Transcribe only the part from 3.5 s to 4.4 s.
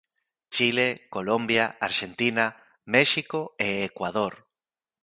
e Ecuador.